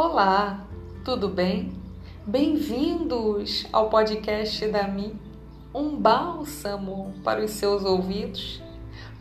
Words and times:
Olá, 0.00 0.64
tudo 1.04 1.28
bem? 1.28 1.72
Bem-vindos 2.24 3.66
ao 3.72 3.90
podcast 3.90 4.64
da 4.68 4.86
Mi, 4.86 5.12
um 5.74 5.96
bálsamo 5.96 7.12
para 7.24 7.44
os 7.44 7.50
seus 7.50 7.82
ouvidos. 7.82 8.62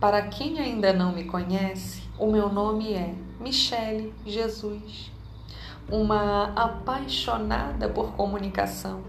Para 0.00 0.22
quem 0.22 0.58
ainda 0.58 0.92
não 0.92 1.12
me 1.12 1.26
conhece, 1.26 2.02
o 2.18 2.26
meu 2.26 2.52
nome 2.52 2.92
é 2.92 3.14
Michele 3.38 4.12
Jesus, 4.26 5.12
uma 5.88 6.52
apaixonada 6.56 7.88
por 7.88 8.10
comunicação. 8.14 9.00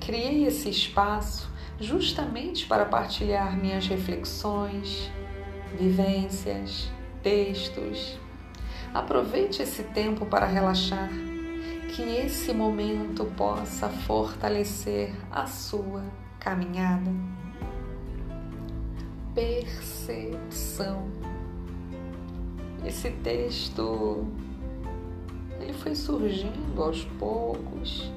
Criei 0.00 0.48
esse 0.48 0.68
espaço 0.68 1.48
justamente 1.78 2.66
para 2.66 2.86
partilhar 2.86 3.56
minhas 3.56 3.86
reflexões, 3.86 5.08
vivências, 5.78 6.90
textos. 7.22 8.18
Aproveite 8.94 9.62
esse 9.62 9.82
tempo 9.84 10.26
para 10.26 10.46
relaxar, 10.46 11.08
que 11.94 12.02
esse 12.02 12.52
momento 12.52 13.24
possa 13.36 13.88
fortalecer 13.88 15.14
a 15.30 15.46
sua 15.46 16.04
caminhada. 16.38 17.10
Percepção. 19.34 21.08
Esse 22.84 23.10
texto 23.10 24.26
ele 25.60 25.72
foi 25.72 25.94
surgindo 25.94 26.82
aos 26.82 27.04
poucos 27.18 28.10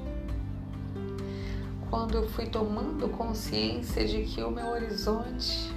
quando 1.88 2.16
eu 2.16 2.28
fui 2.28 2.46
tomando 2.46 3.08
consciência 3.08 4.04
de 4.06 4.24
que 4.24 4.42
o 4.42 4.50
meu 4.50 4.66
horizonte 4.66 5.72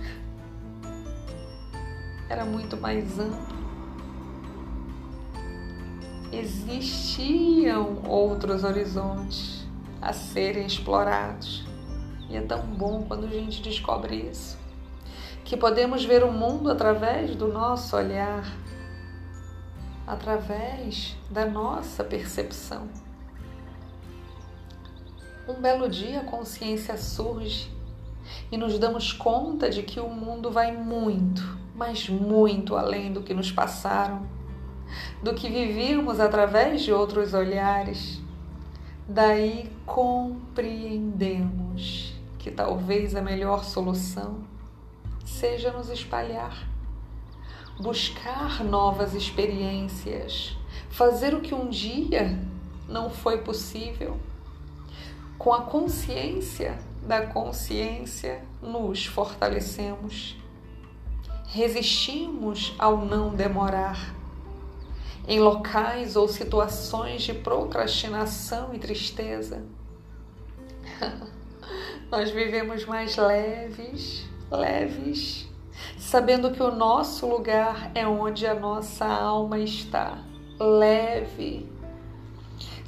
era 2.28 2.44
muito 2.44 2.76
mais 2.76 3.20
amplo. 3.20 3.59
Existiam 6.32 8.04
outros 8.08 8.64
horizontes 8.64 9.66
a 10.00 10.14
serem 10.14 10.66
explorados. 10.66 11.66
E 12.30 12.38
é 12.38 12.42
tão 12.42 12.62
bom 12.62 13.04
quando 13.08 13.26
a 13.26 13.30
gente 13.30 13.64
descobre 13.64 14.16
isso. 14.16 14.56
Que 15.44 15.58
podemos 15.58 16.06
ver 16.06 16.24
o 16.24 16.32
mundo 16.32 16.70
através 16.70 17.36
do 17.36 17.48
nosso 17.48 17.96
olhar, 17.96 18.46
através 20.06 21.16
da 21.32 21.48
nossa 21.48 22.04
percepção. 22.04 22.88
Um 25.48 25.56
belo 25.56 25.90
dia 25.90 26.20
a 26.20 26.26
consciência 26.26 26.96
surge 26.96 27.72
e 28.52 28.58
nos 28.58 28.78
damos 28.78 29.12
conta 29.12 29.68
de 29.68 29.82
que 29.82 30.00
o 30.00 30.08
mundo 30.08 30.52
vai 30.52 30.72
muito, 30.72 31.58
mas 31.74 32.08
muito 32.08 32.76
além 32.76 33.12
do 33.12 33.24
que 33.24 33.34
nos 33.34 33.52
passaram, 33.52 34.28
do 35.22 35.34
que 35.34 35.50
vivíamos 35.50 36.20
através 36.20 36.82
de 36.82 36.92
outros 36.92 37.34
olhares. 37.34 38.20
Daí 39.08 39.72
compreendemos 39.86 42.14
que 42.38 42.52
talvez 42.52 43.16
a 43.16 43.22
melhor 43.22 43.64
solução 43.64 44.40
seja 45.26 45.72
nos 45.72 45.90
espalhar, 45.90 46.68
buscar 47.80 48.62
novas 48.64 49.14
experiências, 49.14 50.58
fazer 50.90 51.34
o 51.34 51.42
que 51.42 51.56
um 51.56 51.70
dia 51.70 52.38
não 52.88 53.10
foi 53.10 53.40
possível 53.40 54.18
com 55.38 55.54
a 55.54 55.62
consciência 55.62 56.78
da 57.10 57.26
consciência, 57.26 58.44
nos 58.62 59.06
fortalecemos. 59.06 60.38
Resistimos 61.48 62.76
ao 62.78 63.04
não 63.04 63.34
demorar. 63.34 64.14
Em 65.30 65.40
locais 65.40 66.18
ou 66.18 66.28
situações 66.28 67.22
de 67.22 67.34
procrastinação 67.34 68.74
e 68.74 68.80
tristeza, 68.80 69.64
nós 72.12 72.32
vivemos 72.32 72.86
mais 72.86 73.16
leves, 73.16 74.26
leves, 74.52 75.48
sabendo 75.98 76.52
que 76.52 76.62
o 76.62 76.72
nosso 76.72 77.26
lugar 77.26 77.92
é 77.96 78.06
onde 78.06 78.46
a 78.46 78.56
nossa 78.56 79.06
alma 79.06 79.60
está, 79.60 80.18
leve 80.60 81.70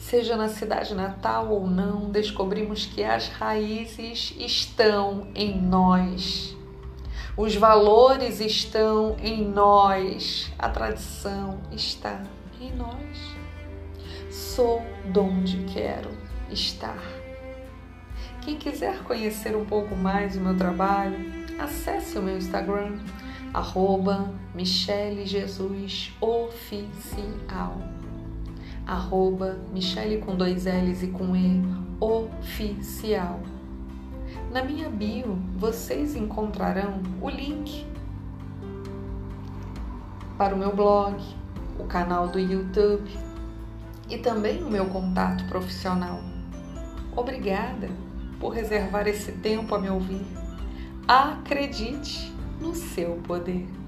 Seja 0.01 0.35
na 0.35 0.49
cidade 0.49 0.95
natal 0.95 1.51
ou 1.51 1.65
não, 1.65 2.09
descobrimos 2.09 2.85
que 2.85 3.03
as 3.03 3.29
raízes 3.29 4.35
estão 4.37 5.27
em 5.35 5.55
nós. 5.61 6.57
Os 7.37 7.55
valores 7.55 8.39
estão 8.39 9.15
em 9.21 9.47
nós. 9.47 10.51
A 10.59 10.69
tradição 10.69 11.59
está 11.71 12.21
em 12.59 12.75
nós. 12.75 13.35
Sou 14.29 14.81
donde 15.05 15.65
quero 15.73 16.09
estar. 16.49 17.01
Quem 18.41 18.57
quiser 18.57 19.03
conhecer 19.03 19.55
um 19.55 19.65
pouco 19.65 19.95
mais 19.95 20.35
o 20.35 20.41
meu 20.41 20.57
trabalho, 20.57 21.17
acesse 21.59 22.17
o 22.17 22.21
meu 22.21 22.37
Instagram, 22.37 22.97
arroba 23.53 24.33
Michele 24.53 25.25
Jesus 25.25 26.13
Oficial 26.19 27.77
arroba 28.85 29.57
Michele 29.71 30.17
com 30.17 30.35
dois 30.35 30.65
L's 30.65 31.03
e 31.03 31.07
com 31.07 31.35
E, 31.35 31.61
oficial. 31.99 33.39
Na 34.51 34.63
minha 34.63 34.89
bio 34.89 35.37
vocês 35.57 36.15
encontrarão 36.15 37.01
o 37.21 37.29
link 37.29 37.85
para 40.37 40.55
o 40.55 40.57
meu 40.57 40.75
blog, 40.75 41.21
o 41.79 41.85
canal 41.85 42.27
do 42.27 42.39
YouTube 42.39 43.09
e 44.09 44.17
também 44.17 44.63
o 44.63 44.69
meu 44.69 44.87
contato 44.87 45.45
profissional. 45.45 46.19
Obrigada 47.15 47.89
por 48.39 48.49
reservar 48.49 49.07
esse 49.07 49.31
tempo 49.33 49.75
a 49.75 49.79
me 49.79 49.89
ouvir. 49.89 50.25
Acredite 51.07 52.33
no 52.59 52.75
seu 52.75 53.15
poder. 53.23 53.80